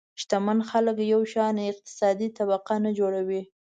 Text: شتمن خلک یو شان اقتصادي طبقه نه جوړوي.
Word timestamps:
شتمن 0.21 0.59
خلک 0.69 0.97
یو 1.13 1.21
شان 1.33 1.55
اقتصادي 1.71 2.27
طبقه 2.37 2.75
نه 2.85 2.91
جوړوي. 2.99 3.41